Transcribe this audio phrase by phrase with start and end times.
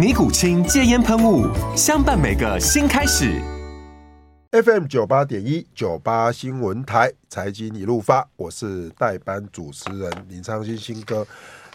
[0.00, 1.46] 尼古清戒烟喷雾，
[1.76, 3.38] 相伴每个新开始。
[4.50, 11.26] FM 九八点一九八新闻台财经一路发，我是代班主持人林昌新新哥。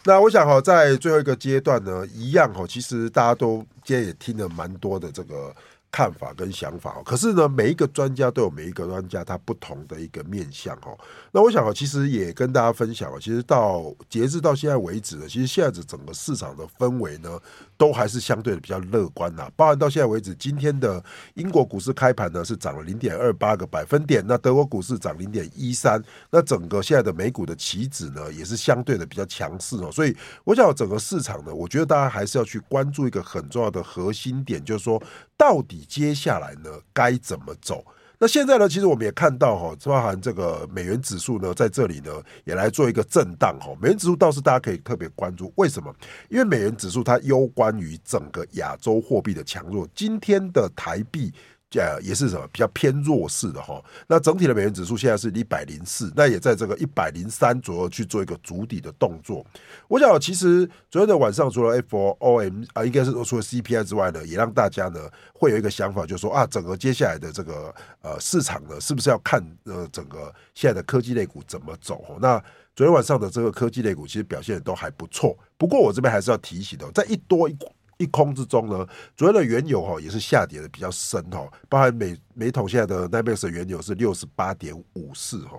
[0.06, 5.56] 那我想哈，在最后一个阶段呢，一样哈，其实大家都今天也听了蛮多的这个。
[5.92, 10.98] 看法跟想法，可是呢，每一个专家都有每一个专家他不同的一个面向哦。
[11.32, 17.40] 那我想其实也跟大家分享，其实到截至到现在为止呢，其实现在整个市场的氛围呢，
[17.78, 19.50] 都还是相对的比较乐观呐。
[19.56, 21.02] 包含到现在为止，今天的
[21.36, 29.90] 英国股市开盘呢是涨了零点二八个百分点，那德国股市涨零点一三，那整个现在的美股的期指呢也是相对的比较强势哦。
[29.94, 35.02] 所以我想整个市场呢，我觉得大家还是要去关注一个很重要的的核心点，就是说
[35.38, 35.86] 到底。
[35.88, 37.86] 接下来呢，该怎么走？
[38.18, 42.12] 那现在呢，其实我们也看到哈，包含这个美元指数呢，在这里呢，
[42.46, 43.76] 也来做一个震荡哈。
[43.82, 45.94] 美元指数倒是大家可以特别关注，为什么？
[46.30, 49.88] 因为美元指数它攸关于整个亚洲货币的强弱。
[49.94, 51.34] 今天的台币。
[51.72, 53.84] 呃，也是什么比较偏弱势的哈。
[54.08, 59.46] 那整体的美元指数现在是一百零四，那也在这个一百零三左右去做一个筑底的动作。
[59.90, 72.18] 我想，其实昨天的晚上，除了 FOM 啊，应该是除了 CPI 之外呢，也让大家呢会有一个想法，就是说啊，整个接下来的这个呃市场呢，是不是要看呃整个现在的科技类股怎么走？
[72.22, 72.42] 那
[72.74, 75.38] 昨天晚上的这个科技类股其实表现都还不错。
[75.58, 77.54] 不过我这边还是要提醒的，在一多一
[77.98, 78.86] 一空之中呢，
[79.16, 85.58] 主要的原油哈也是下跌的比较深哈，包含每每桶现在的 NYMEX 原油是六十八点五四哈。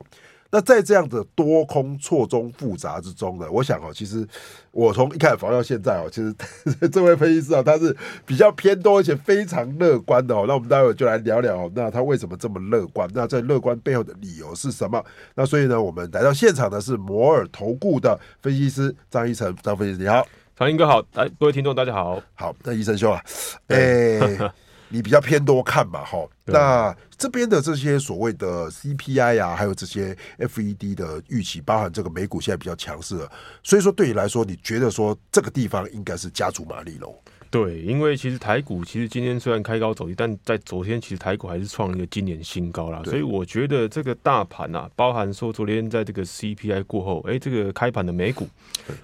[0.49, 4.27] 那在这样的多空错综复杂之中呢，我想哦，其实
[4.71, 6.33] 我从一开始防到现在哦，其实
[6.89, 10.45] 这位分析师啊，他是比较偏多而且非常乐观的哦。
[10.47, 13.11] 那我们待会就来聊聊，那他为什么这么乐观？
[13.13, 15.05] 那在乐观背后的理由是什么？
[15.35, 20.25] 那所以呢，我们来到现场的是摩尔投顾的分析师张一成，张分析师你好。
[20.59, 23.23] 长英哥好，哎各位听众大家好，好，那医生兄啊，
[23.67, 24.53] 哎、欸，
[24.89, 33.31] 你比较偏多看嘛，哈，那这边的这些所谓的 CPI 啊，还有这些 FED 的预期，包含这个美股现在比较强势了，
[33.63, 37.15] 所以说对你来说，你觉得说这个地方应该是加足马力喽？
[37.51, 43.03] 对，因为其实台股其实今天虽然开高走低，但在昨天其实台股还是创了一个今年新高啦。
[43.05, 48.49] 所以我觉得这个大盘啊，包含说昨天在这个 CPI 过后，哎，这个开盘的美股，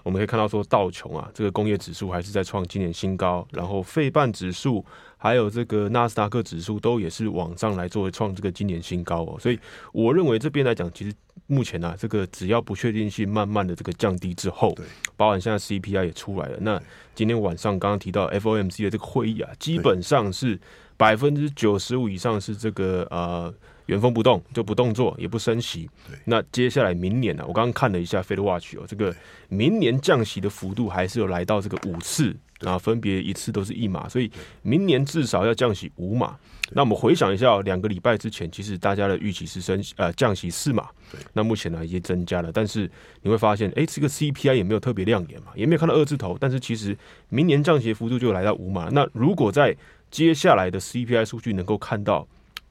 [0.03, 4.85] 我们可以看到说道琼啊，这个工业指数还是在创今年新高，然后费半指数。
[5.17, 9.59] 还有这个纳斯达克指数都也是往上来作为创这个今年新高哦，所以
[9.93, 11.15] 我认为这边来讲，其实
[11.47, 14.87] 目前呢、啊，这个只要不确定性慢慢的这个降低之后，对，
[15.17, 16.81] 包含现在 CPI 也出来了，那
[17.15, 20.59] 今天晚上刚刚提到 FOMC 的这个会议啊，基本上是
[20.97, 23.53] 百分之九十五以上是这个呃
[23.87, 25.89] 原封不动就不动作也不升息，
[26.25, 29.15] 那接下来明年呢、啊，我刚刚看了一下 Fed Watch 哦，这个
[29.49, 32.37] 明年降息的幅度还是有来到这个五次。
[32.61, 34.31] 然后分别一次都是一码，所以
[34.63, 36.39] 明年至少要降息五码。
[36.71, 40.89] 那我们回想一下，两个礼拜之前，其实大家的预期是升呃降息四码。
[41.33, 42.89] 那目前呢，已经增加了，但是
[43.23, 46.37] 你会发现，哎，这个 CPI 也没有特别亮眼嘛，也没有看到二字头。
[46.39, 46.97] 但是其实
[47.31, 48.89] 明年降息的幅度就来到五码。
[48.93, 49.77] 那如果在
[50.13, 52.29] 接下来的 CPI 数据能够看到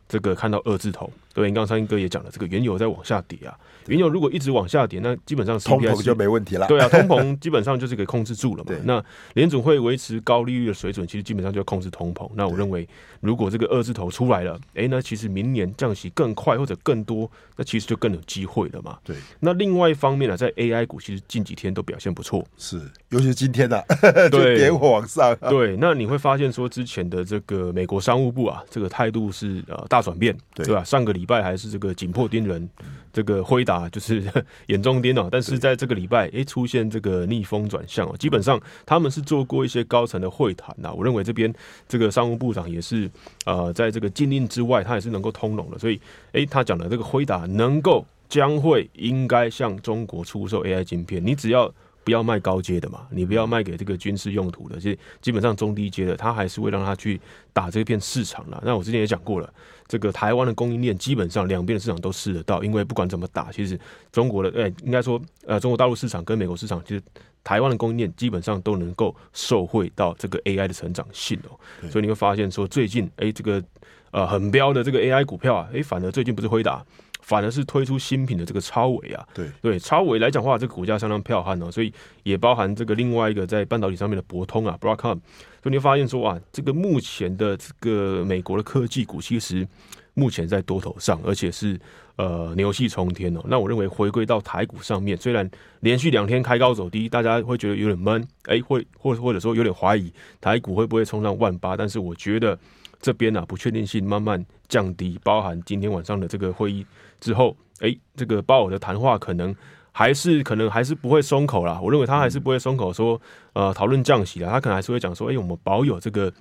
[0.08, 3.58] 这个看到二字头，对，刚刚昌英哥也讲了，这个原油在往下跌啊。
[3.88, 6.68] 原油如果一直往下跌，那基本上通膨就没问题了。
[6.68, 8.72] 对啊，通膨基本上就是可以控制住了嘛。
[8.84, 12.30] 那联总会维持高利率的水准，其实基本上就要控制通膨。
[12.36, 12.88] 那我认为，
[13.22, 18.98] 如果这个二字头出来了，哎，那其实明年降息更快或者更多，那其实就更有机会了嘛。
[19.04, 19.16] 对。
[19.40, 22.80] 那另外一方面呢，在 AI 股其实近几天都表现不错，是，
[23.10, 23.82] 尤其是今天啊，
[24.30, 25.36] 对， 点火往上。
[25.50, 30.84] 对，那你会发现说，之前的这个美国商务部啊，这个态度是呃大大转变，对，对吧？
[30.84, 32.70] 上个礼拜还是这个紧迫盯人，
[33.12, 34.24] 这个辉达就是
[34.68, 35.28] 眼中钉哦。
[35.32, 38.16] 但是在这个礼拜，哎，出现这个逆风转向哦。
[38.18, 40.94] 基本上他们是做过一些高层的会谈呐。
[40.94, 41.54] 我认为这边
[41.88, 43.10] 这个商务部长也是
[43.46, 45.78] 呃，在这个禁令之外，他也是能够通融的。
[45.80, 46.00] 所以，
[46.34, 51.74] 哎，他讲的这个辉达能够将会应该向中国出售 AI 晶片，你只要。
[52.04, 57.20] 不要卖高阶的嘛，你不要卖给这个军事用途的，其实基本上中低阶的，他还是会让他去
[57.54, 58.62] 打这片市场了。
[58.66, 59.54] 那我之前也讲过了，
[59.88, 63.80] 这个台湾的供应链基本上两边的市场都试得到，因为不管怎么打，其实
[64.12, 67.02] 中国的哎、欸，应该说呃中国大陆市场跟美国市场，其实
[67.44, 71.60] 台湾的供应链基本上都能够受惠到这个 AI 的成长性哦。
[71.90, 73.64] 所以你会发现说最近哎、欸、这个
[74.10, 76.84] 呃很标的这个 AI 股票啊，哎、欸、反而最近不是辉达。
[77.22, 85.20] 反而是推出新品的这个超微啊，对对，超微来讲的话，这个股价相当彪悍哦，所以也包含这个另外一个在半导体上面的博通啊，Broadcom，
[85.62, 89.68] 所以你会发现说啊，这个目前的这个美国的科技股其实
[90.14, 91.80] 目前在多头上，而且是
[92.18, 93.42] 呃牛气冲天哦。
[93.46, 95.50] 那我认为回归到台股上面，虽然
[95.82, 102.58] 连续两天开高走低，大家会觉得有点闷，哎，会或或者说有点怀疑台股会不会冲上万八，但是我觉得。
[103.02, 106.86] 这边呢、啊，不确定性慢慢降低，包含今天晚上的这个会议
[107.20, 109.56] 之后，哎，这个鲍尔的谈话可能
[109.92, 111.80] 还是可能还是不会松口啦。
[111.82, 113.20] 我认为他还是不会松口说，
[113.54, 116.32] 呃，讨论降息啦，他可能还是会讲说，哎，我们保有这个。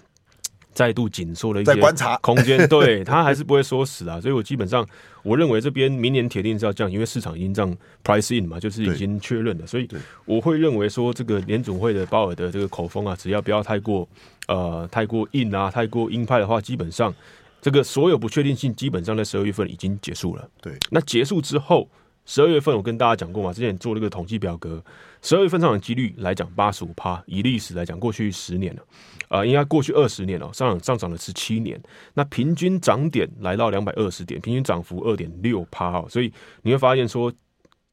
[0.72, 2.16] 再度紧缩的一些观察。
[2.18, 4.86] 空间， 对他还是不会缩死啊，所以我基本上
[5.22, 9.88] 我认为这边明年铁定是要降，因为市场已经这样 price in 嘛，就是已经确认了，所以
[10.24, 14.08] 我会认为说这个联总会的鲍尔的这个口风啊，只要不要太过
[14.48, 17.14] 呃太过硬啊，太过鹰派的话，基本上
[17.60, 20.48] 这个所有不确定性基本上在十二月份已经结束了。
[20.62, 21.88] 对，那结束之后，
[22.26, 24.82] 十二月份我跟大家讲过嘛，之前做了个统计表格，
[25.22, 28.82] 十二月份上涨几率来讲八十五趴，以历史来讲过去十年了。
[29.28, 31.80] 啊，应该过去二十年了，上涨上涨了十七年，
[32.14, 36.32] 那平均涨点来到两百二十点，平均涨幅二点六趴哦，所以
[36.62, 37.32] 你会发现说，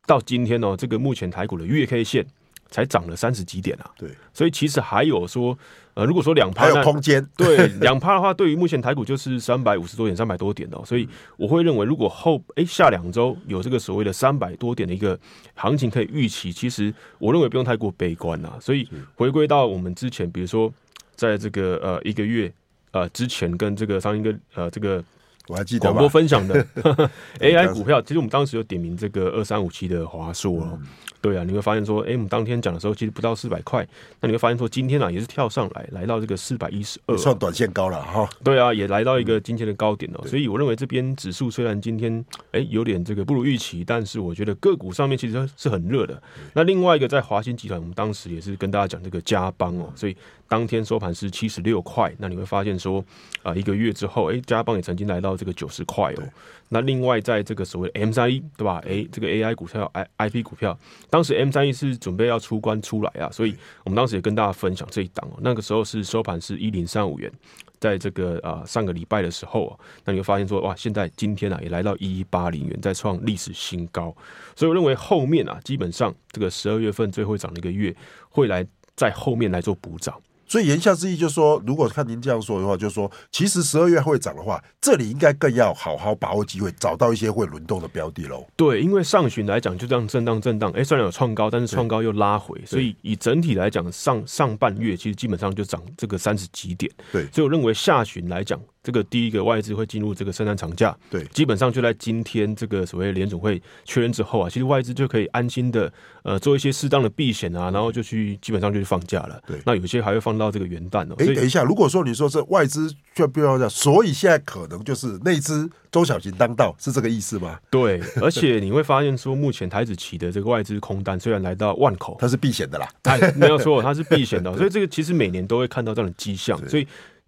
[0.07, 2.25] 到今天哦，这个目前台股的月 K 线
[2.69, 5.57] 才涨了三十几点啊，对，所以其实还有说。
[5.97, 15.19] 呃，如果说两趴还有空间， 对两趴的话，对于目前台股就是三百五十多点，三百多点哦，所以我会认为，如果后哎下两周有这个所谓的三百多点的一个
[15.55, 18.59] 行情可以预期，其实我认为不用太过悲观啊。
[18.61, 20.71] 所以回归到我们之前，比如说
[21.15, 22.53] 在这个呃一个月
[22.91, 25.03] 呃之前跟这个上一个呃这个
[25.47, 26.63] 我还记得广播分享的
[27.41, 30.79] AI 股票，其实我们当时有点名这个二三五七的华硕哦。
[31.27, 33.85] 对啊，你会发现说，哎，我们当天讲的时候其实不到四百块，
[34.21, 38.29] 那你会发现说，今天啊也是跳上来，来到这个四百一十二，算短线高了哈。
[38.45, 40.25] 对啊，也来到一个今天的高点哦。
[40.25, 46.24] 所以我认为这边指数虽然今天哎有点这个不如预期，但是我觉得个股上面其实是很热的。
[46.53, 50.15] 那另外一个在华新集团，我们当时也是跟大家讲这个加邦哦，所以
[50.47, 52.09] 当天收盘是七十六块。
[52.19, 53.03] 那你会发现说，
[53.44, 56.23] 啊一个月之后，哎加邦也曾经来到这个九十块哦。
[56.69, 58.81] 那另外在这个所谓 M 三一对吧？
[58.85, 60.77] 哎这个 AI 股票 I I P 股票。
[61.09, 63.55] 当时 M 三一是准备要出关出来啊，所以
[63.85, 65.39] 我们当时也跟大家分享这一档哦。
[65.41, 67.31] 那个时候是收盘是一零三五元，
[67.79, 74.15] 在这个啊上个礼拜的时候啊，那你会发现说哇，现在今天啊也来到一一八零元，再创历史新高。
[74.55, 77.95] 所以我认为后面啊，基本上这个十二月份最后涨的一个月，
[78.29, 78.65] 会来
[78.95, 80.19] 在后面来做补涨。
[80.47, 88.45] 所以言下之意就是说，如果看您这样说的话，就是说，其实十二月会涨的话，这里应该更要好好把握机会，找到一些会轮动的标的喽。
[88.55, 96.91] 对，因为上旬来讲就这样震荡震荡，哎，虽然有创高，但是创高又拉回，所以以整体来讲，上上半月其实基本上就涨这个三十几点。
[97.11, 98.59] 对，所以我认为下旬来讲。
[98.87, 105.91] 这个第一个外资会进入这个圣诞长假，对，基本上就在今天这个所谓联总会确认之后啊，其实外资就可以安心的
[106.23, 109.41] 呃做一些适当的避险啊，然后就去基本上就去放假了。
[109.45, 111.15] 对，那有些还会放到这个元旦哦。
[111.17, 117.59] 哎，等一下，如果说你说是外资就不要这样，所以现在可能就是内资中小型当道，是这个意思吗？
[117.69, 126.87] 对，而且你会发现说，目前台子期的这个外资空单虽然来到万口，它是避险的啦，哎，没有错，它是避险的，所以这个其实每年都会看到这样的迹象， 所以。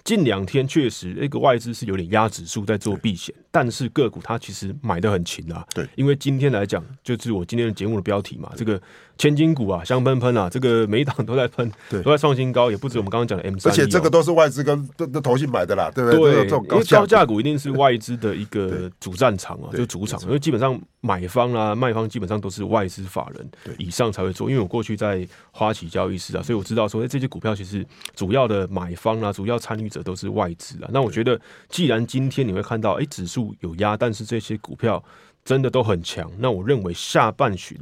[0.09, 5.65] 近两天确实，那个外资是有点压指数在做避险，但是个股它其实买的很勤啊。
[5.73, 8.81] 对，因为今天来讲，就是我今天的节目的标题嘛，这个。
[9.19, 16.35] 千金股啊，香喷喷啊，这个每一档都在喷，对，都在创新高，也不止我们刚刚讲的 M 三，而且这个都是外资跟的的投信买的啦，对不对？
[16.35, 24.49] 对，这种因为高价股一定是外资的一个 主战场啊，就主场，因为基本上买方啊、卖方基本上都是外资法人以上才会做。
[24.49, 30.89] 因为我过去在花旗交易室啊，所以我知道说，哎，这些股票其实主要的买方啊、主要参与者都是外资啊。
[30.93, 31.37] 那我觉得，
[31.67, 35.03] 既然今天你会看到，哎，指数数有压，但是这些股票
[35.45, 36.29] 真的都很强。
[36.37, 37.77] 那我认为下半旬。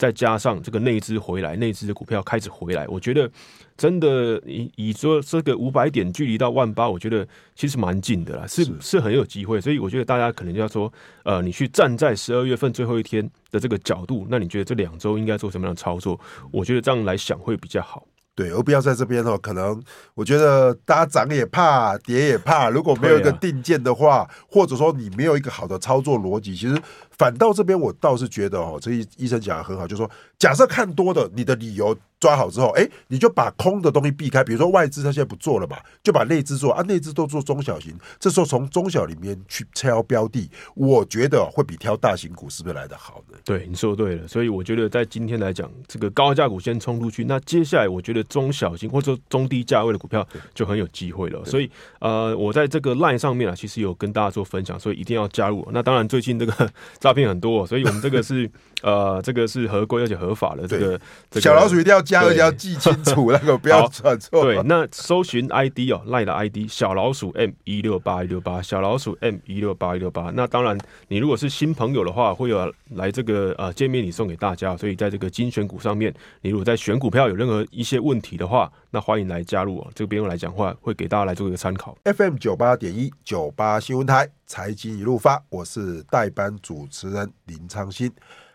[0.00, 3.30] 再加上这个内资回来，内资的股票开始回来，我觉得
[3.76, 9.60] 真的以以说这个五百点距离到万八，我觉得其实蛮近的啦，是是，是很有机会。
[9.60, 10.90] 所以我觉得大家可能就要说，
[11.22, 16.18] 呃，你去站在十二月份最后一天的这个角度，那你觉得这两周应该做什么样的操作？
[16.50, 18.06] 我觉得这样来想会比较好。
[18.40, 19.36] 对，而不要在这边哦。
[19.36, 19.78] 可能
[20.14, 22.70] 我觉得大家涨也怕，跌也怕。
[22.70, 26.80] 如果没有一个定见的话，啊、或者说你没有一个好的操作逻辑，其实
[27.20, 31.94] 反倒这边我倒是觉得哦，这医医生讲的很好，就是说，假设看多的，你的理由。
[32.20, 43.38] 抓好之后，哎，你就把空的东西避开，比如说外资，它现在不做了嘛，就把内资做啊，内资都做中小型，这时候从中小里面去挑标的，我觉得会比挑大型股是不是来得好呢？
[43.42, 50.22] 对，你说对了，所以我觉得在今天来讲，这个高价股先冲出去，那接下来我觉得中小型或者说中低价位的股票
[50.52, 51.42] 就很有机会了。
[51.46, 55.66] 所以呃，我在这个 line 上面啊，其实有跟大家做分享，所以一定要加入。
[55.72, 56.70] 那当然最近这个
[57.10, 58.50] 诈骗很多，所以我们这个是
[58.82, 60.98] 呃，这个是合规而且合法的这个，
[61.30, 62.00] 这个小老鼠一定要。
[62.10, 64.42] 加而且要记清楚，那个不要转错。
[64.42, 70.32] 对，那搜寻 ID 哦，LINE 的 ID 小老鼠 M 一六八一六八，小老鼠 M 一六八一六八。
[70.34, 70.76] 那当然，
[71.08, 74.76] 你如果是新朋友的话，会有来这个呃见面礼送给大家。
[74.76, 79.86] 所以在这个精选股上面，你如果在选股票有任何一些问题的话，那欢迎来加入哦。
[79.94, 81.96] 这个边用来讲话，会给大家来做一个参考。
[82.04, 88.12] FM 九八点一九八新闻台财经一路发，我是代班主持人林昌新。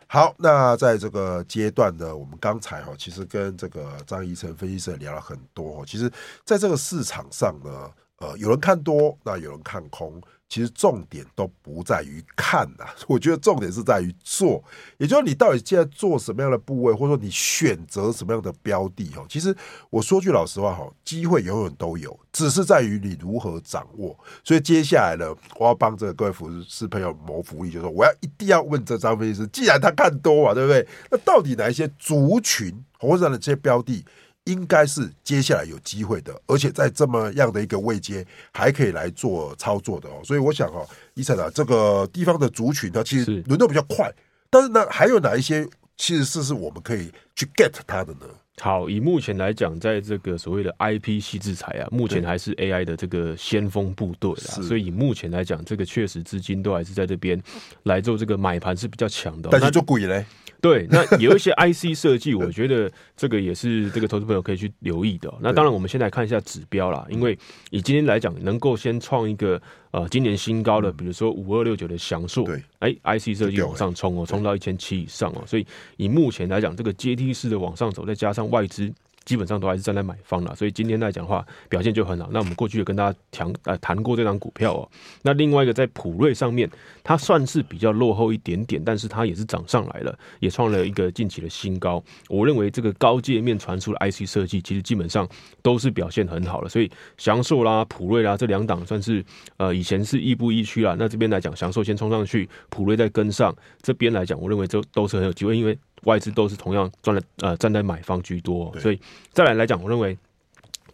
[0.08, 5.86] 好，那在这个阶段呢，我们刚才哈，其实跟这个张贻程分析师聊了很多。
[5.86, 6.12] 其实，
[6.44, 10.22] 在这个市场上呢，呃，有人看多，那有人看空。
[10.48, 14.64] 其实重点都不在于看呐，我觉得重点是在于做，
[14.98, 19.26] 也就是你到底现在做什么样的部位，或者说你选择什么样的标的哦。
[19.28, 19.54] 其实
[19.90, 24.18] 我说句老实话哈，机会永远都有，只是在于你如何掌握。
[24.44, 30.88] 所以接下来呢，我要帮这个各位粉丝朋友谋福利，就是说我要一定要问这张分析师，既然他看多嘛，对不对？
[31.10, 34.06] 那到底哪一些族群或者哪些标的？
[34.46, 40.22] 应该是接下来有机会的，而且在这么样的一个位阶还可以来做操作的哦。
[40.24, 44.12] 所以我想哦，医生啊，这个地方的族群呢，其实轮动比较快，
[44.50, 48.28] 但是呢，还有哪一些其实是是我们可以去 get 它的呢？
[48.62, 57.42] 好，以目前来讲，在这个所谓的 IP 系制裁啊，目前还是 AI 的这个先锋部队啊，所以以目前来讲，这个确实资金都还是在这边
[57.84, 60.26] 来做这个买盘是比较强的，但是做鬼嘞。
[60.62, 65.34] 对，那有一些 IC 设计，我觉得这个也是这个投资朋友可以去留意的。
[65.40, 67.38] 那当然，我们先来看一下指标啦，因为
[67.70, 75.66] 以今天来讲，能够先创一个呃今年新高的，比如说五二六九的翔硕，对，哎，IC 设计往上冲哦，冲到一千七以上哦，所以
[75.98, 78.92] 以目前来讲，这个阶梯式的往上走，再加上外资。
[79.26, 82.30] 基本上都还是站在买方了，所以今天来讲的话，表现就很好。
[82.32, 84.88] 那我们过去有跟大家谈呃谈过这张股票哦。
[85.24, 86.70] 那另外一个在普瑞上面，
[87.04, 92.04] 它算是比较落后一点点，但是它也是涨上来了，也创了一个近期的新高。
[92.30, 95.28] 我认为这个高界面传输的 IC 设计，其实基本上
[95.64, 96.70] 都是表现很好了。
[96.70, 99.26] 所以祥硕啦、普瑞啦这两档算是
[99.58, 100.96] 呃以前是亦步亦趋啦。
[101.00, 103.56] 那这边来讲，祥硕先冲上去，普瑞再跟上。
[103.82, 105.76] 这边来讲，我认为这都是很有机会，因为。
[106.06, 109.00] 外资都是同样赚了，呃，站在买方居多，所以
[109.34, 110.18] 再来来讲，我认为。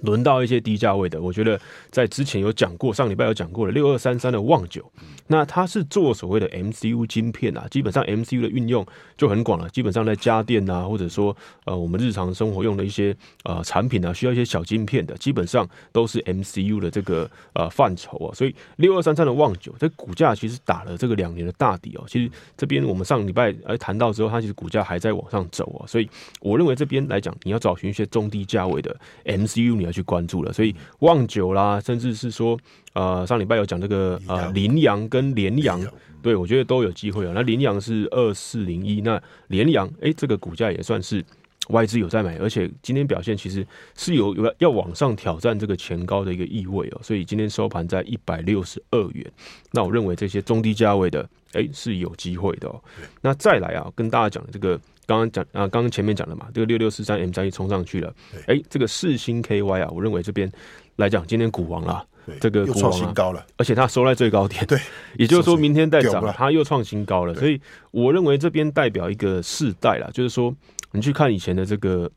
[0.01, 4.91] 轮到一些低价位的，我觉得在之前有讲过，上礼拜有讲过了，六二三三的旺九，
[5.27, 29.90] 那它是做所谓的 MCU 晶片啊，基本上 MCU 的运用就很广了，基本上在家电啊，或者说呃我们日常生活用的一些呃产品啊，需要一些小晶片的，基本上都是 MCU 的这个呃范畴啊，所以六二三三的旺九，这股价其实打了这个两年的大底哦，其实这边我们上礼拜呃谈到之后，它其实股价还在往上走啊，所以我认为这边来讲，你要找寻一些中低价位的 MCU，你要。
[29.91, 32.57] 去关注了，所以望九啦，甚至是说，
[32.93, 35.81] 呃，上礼拜有讲这个呃，羚羊跟联羊，
[36.21, 37.31] 对我觉得都有机会啊。
[37.33, 41.23] 那羚羊是二四零一，那联羊，哎，这个股价也算是
[41.69, 46.99] 外资有在买，而且今天表现其实是有有要往上挑战这个前高的一个意味哦。
[47.01, 49.31] 所以今天收盘在一百六十二元，
[49.71, 52.81] 那我认为这些中低价位的，哎，是有机会的哦。
[53.21, 54.79] 那再来啊，跟大家讲的这个。
[55.11, 58.13] 刚刚讲啊，刚刚前面讲了嘛，这个六六四三 M 三一冲上去了，
[58.47, 60.49] 哎、欸，这个四星 KY 啊，我认为这边
[60.95, 62.05] 来讲，今天股王啦，
[62.39, 64.79] 这个股王啊，高了，而且它收在最高点，对，
[65.17, 67.59] 也就是说明天再涨，它又创新高了，所以
[67.91, 70.55] 我认为这边代表一个世代了，就是说
[70.93, 72.09] 你去看以前的这个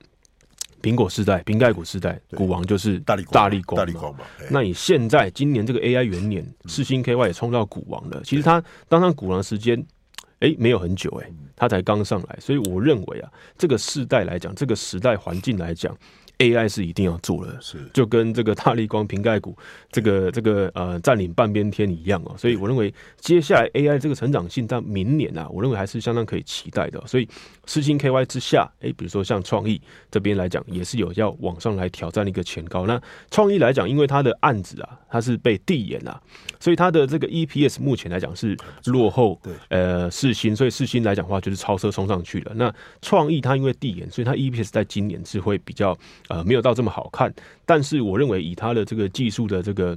[0.80, 4.20] 苹果世代、苹概股世代，股王就是大力大力光，大力光嘛。
[4.50, 9.84] 那你现在今年这个 AI 元年，四星 KY 也冲到股王了，其实它当上股王的时间。
[10.40, 15.96] 哎、没有很久哎、他才刚上来，所以我认为啊，这个世代来讲，这个时代环境来讲
[16.38, 19.56] AI 是一定要做的，是就跟这个大力光瓶盖股
[19.90, 27.00] 这个这个呃占领半边天一样哦，所以我认为接下来 AI 这个成长性在明年啊，我认为还是相当可以期待的。
[27.06, 27.28] 所以
[27.66, 32.84] 四星 KY 之下，哎，比如说像创意这边来讲，也是有要往上来挑战一个前高。
[32.84, 33.00] 那
[33.30, 36.20] 创意来讲，因为它的案子啊，它是被递延啊，
[36.58, 42.52] 所以它的这个 EPS 目前来讲是落后，对，呃四星，所以四星来讲的话就是超车冲上去了。
[42.56, 45.96] 那创意它因为递延，所以它 EPS 在今年是会比较。
[46.28, 47.32] 呃，没有到这么好看，
[47.66, 49.96] 但是我认为以它的这个技术的这个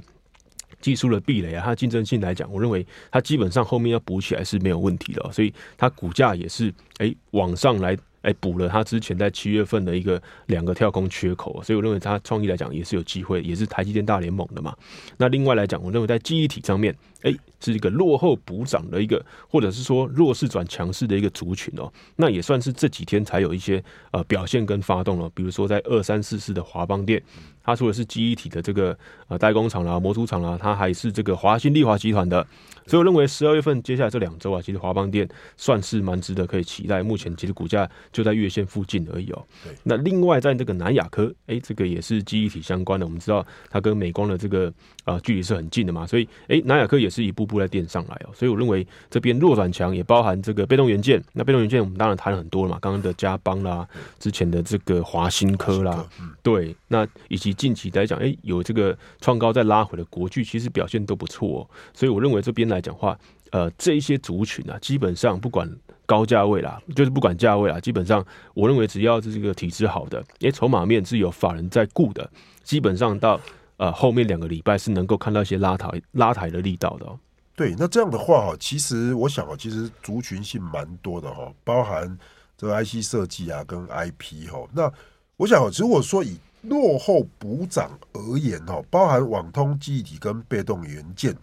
[0.80, 7.96] 技术的壁垒啊，它竞争性来讲，我认为它基本上后面要补起来是没有问题的，所以它股价也是哎往上来。
[8.28, 14.76] 哎，补了他之前在七月份的一个两个跳空缺口，所以我认为他创意来讲也是有机会，也是台积电大联盟的嘛。
[15.16, 21.90] 那另外来讲，我认为在记忆体上面，哎，是一个落后补涨的一个，或者是说弱势转强势的一个族群哦。
[22.16, 27.22] 那也算是这几天才有一些呃表现跟发动了，比如说在二三四四的华邦电，
[27.64, 28.94] 它除了是记忆体的这个
[29.28, 32.46] 呃代工厂啦、模组厂啦，它还是这个华新丽华集团的。
[32.88, 35.28] 所以我认为十二月份接下来这两周啊，其实华邦电
[35.58, 37.02] 算是蛮值得可以期待。
[37.02, 39.44] 目前其实股价就在月线附近而已哦。
[39.82, 43.04] 那另外在这个南亚科，哎，这个也是记忆体相关的。
[43.04, 44.72] 我们知道它跟美光的这个
[45.04, 48.30] 啊距离是很近的嘛，所以哎，南亚科也是一步步在垫上来哦。
[48.34, 51.22] 所以我认为这边弱转强也包含这个被动元件。
[51.34, 53.86] 那被动元件我们当然谈了很多了嘛，刚刚的嘉邦啦，
[54.18, 56.08] 之前的这个华新科啦，
[56.42, 61.70] 对，那以及近期来讲，哎，有这个创高再拉回的国巨，其实表现都不错哦。
[61.92, 62.77] 所以我认为这边来。
[62.78, 63.18] 来讲话，
[63.50, 65.68] 呃，这一些族群啊，基本上不管
[66.06, 72.30] 高价位啦，就是不管价位啦，基本上我认为只要是这个体质好的，因为筹码面是有法人在顾的，
[72.62, 73.38] 基本上到
[73.76, 77.06] 呃后面两个礼拜是能够看到一些拉抬拉抬的力道的。
[77.54, 82.16] 对，那这样的话哈，其实我想啊，其实族群性蛮多的哈，包含
[82.56, 84.64] 这个 IC 设计啊跟 IP 哈。
[84.72, 84.90] 那
[85.36, 91.36] 我想，如果说以落后补涨而言哈，包含网通记忆体跟被动元件。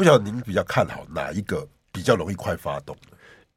[0.00, 2.96] 不晓得您比较看好哪一个比较容易快发动？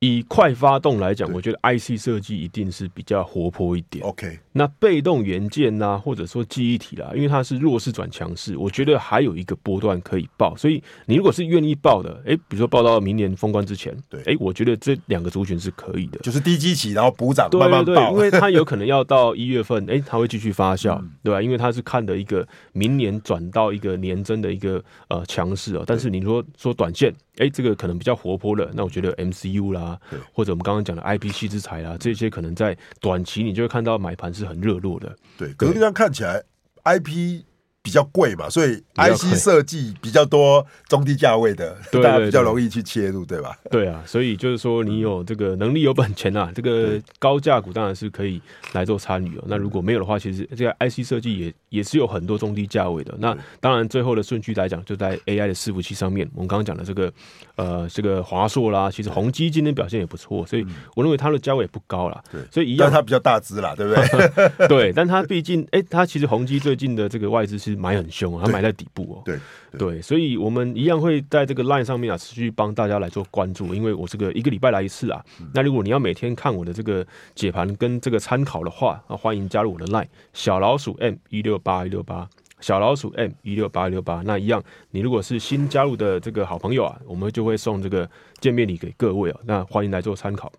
[0.06, 4.04] 以快发动来讲，我觉得 IC 设计一定是比较活泼一点。
[4.04, 10.54] OK，那被动元件呐、啊，或者说记忆体啦，因为它是弱势转强势，我觉得还有一个波段可以报。
[10.58, 17.86] 所以你如果是愿意报的，哎、欸，比如说报到明年封关之前，对，哎、欸，我觉得这两个族群是可以的，就是低基期，然后补涨，慢慢抱。
[17.86, 21.42] 对对对，因为它有可能要到一月份，哎、欸，它会继续发酵，嗯、对吧？
[21.42, 25.84] 因为它是看的一个明年转到一个年增的一个呃强势哦。
[25.88, 27.14] 但是你说说短线。
[27.40, 29.93] 哎，这个可能比较活泼了，那我觉得 MCU 啦，
[30.32, 35.16] 或者我们刚刚讲的 IP 系之材啊，这些可能在短期你就会看到买盘是很热络的。
[35.38, 36.44] 对，可是这样看起来
[36.84, 37.44] IP。
[37.84, 43.58] 比较贵嘛，所以 IC 设计比较多中低价位的，大家比较容易去切入，对吧？
[43.70, 48.42] 对啊，所以就是说你有这个能力有本钱啊，这个高价股当然是可以
[48.72, 49.44] 来做参与哦。
[49.48, 53.14] 那如果没有的话，其实这个 IC 设计也也是有很多中低价位的。
[53.20, 56.26] 那当然最后的顺序来讲，就在 AI 的伺服器上面。
[56.34, 57.12] 我们刚刚讲的这个
[57.58, 60.66] 呃这个华硕啦，其实宏基今天表现也不错，所以
[60.96, 62.24] 我认为它的价位也不高啦。
[62.32, 64.48] 对，所以一样，它比较大只啦，对不对？
[64.70, 67.73] 对，但它毕竟哎，它其实宏基最近的这个外资是。
[67.76, 69.22] 买很凶啊，他买在底部哦。
[69.26, 69.38] 对
[69.72, 73.74] 对，对，所以我们一样会在这个 line 上面啊，持续帮大家来做关注。
[73.74, 77.06] 因为我这个一个礼拜来一次啊，那如果你要每天看我的这个
[77.36, 84.22] 解盘跟这个参考的话，啊，欢迎加入我的 line 小老鼠 M 一六八一六八，小老鼠 M 一六八一六八。
[84.24, 88.10] 那一样，你如果是新加入的这个好朋友啊，我们就会送这个
[88.40, 89.40] 见面礼给各位啊。
[89.46, 90.52] 那欢迎来做参考。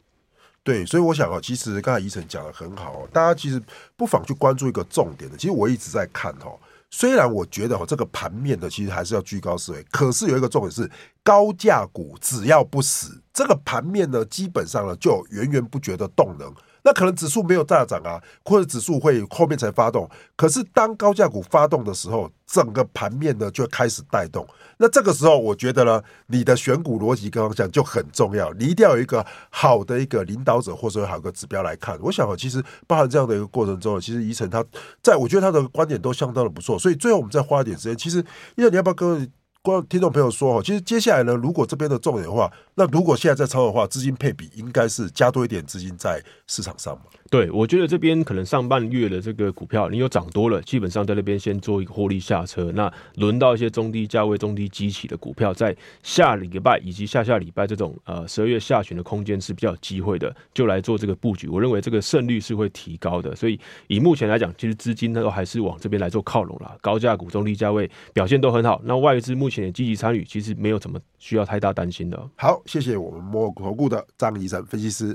[0.63, 3.63] 对，所以我想啊，其实刚才怡晨讲的很好，大家其实
[3.97, 5.37] 不妨去关注一个重点的。
[5.37, 6.51] 其实我一直在看哈。
[6.97, 10.89] 虽然我觉得哈，这个盘面的其实还是要居高思维，可是有一个重点是，
[11.25, 16.55] 高价股只要不死，这个盘面呢，基本上呢就源源不绝的动能。
[16.85, 20.09] 那可能指数没有大涨啊，或者指数会后面才发动。
[20.37, 24.47] 可是当高价股发动的时候，整个盘面呢就开始带动。
[24.77, 28.53] 那这个时候，我觉得呢，你的选股逻辑跟方向就很重要。
[28.53, 31.99] 你一定要有一个好的一个领导者，或者说好个指标来看。
[32.03, 34.63] 我想啊，其实包含这样的一个过程中，其实宜晨他
[35.03, 36.79] 在我觉得他的观点都相当的不错。
[36.79, 38.19] 所以最后我们再花一点时间，其实
[38.57, 39.27] 因为你要不要跟
[39.65, 47.05] 观众听众朋友说哦，其实接下来呢，如果这边的重点的话，那如果现在在抄的话，资金配比应该是加多一点资金在市场上嘛。
[47.31, 52.71] 对，我觉得这边可能上半月的这个股票你有涨多了，基本上在那边先做一个获利下车。
[52.73, 61.49] 那轮到一些中低价位、中低基期的股票，在下礼拜以及下下礼拜这种呃十二月下旬的空间是比较有机会的，就来做这个布局。
[61.49, 63.35] 我认为这个胜率是会提高的。
[63.35, 66.77] 所以以目前来讲，其实资金呢都还是往这边来做靠拢了。
[66.83, 68.79] 高价股、中低价位表现都很好。
[68.85, 72.31] 那外资目前也积极参与，其实没有什么需要太大担心的。
[72.37, 75.13] 好，谢谢我们摩尔投顾的张医生分析师。